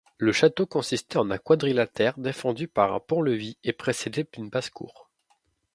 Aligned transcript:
Le 0.17 0.31
château 0.31 0.65
consistait 0.65 1.17
en 1.19 1.29
un 1.29 1.37
quadrilatère 1.37 2.17
défendu 2.17 2.67
par 2.67 2.91
un 2.91 2.99
pont-levis 2.99 3.57
et 3.63 3.71
précédé 3.71 4.25
d'une 4.33 4.49
basse-cour. 4.49 5.11